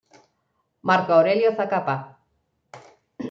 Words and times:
Marco 0.89 1.11
Aurelio 1.17 1.51
Zacapa. 1.59 1.95